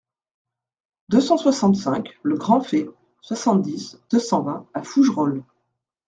deux 1.09 1.21
cent 1.21 1.37
soixante-cinq 1.37 2.09
le 2.23 2.35
Grand 2.35 2.61
Fays, 2.61 2.89
soixante-dix, 3.21 3.99
deux 4.09 4.17
cent 4.19 4.41
vingt 4.41 4.65
à 4.73 4.81
Fougerolles 4.81 5.43